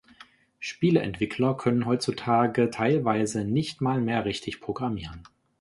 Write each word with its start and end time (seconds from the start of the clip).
Spieleentwickler 0.57 1.55
können 1.55 1.85
heutzutage 1.85 2.71
teilweise 2.71 3.45
nicht 3.45 3.81
mal 3.81 4.01
mehr 4.01 4.25
richtig 4.25 4.59
programmieren. 4.59 5.21